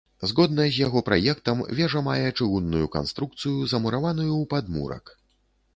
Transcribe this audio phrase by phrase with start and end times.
[0.29, 5.05] Згодна з яго праектам, вежа мае чыгунную канструкцыю, замураваную ў падмурак.